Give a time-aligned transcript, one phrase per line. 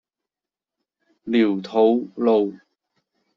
[1.25, 2.55] 寮肚路